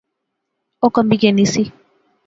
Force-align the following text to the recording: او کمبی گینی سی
او 0.81 0.87
کمبی 0.95 1.15
گینی 1.21 1.45
سی 1.53 1.63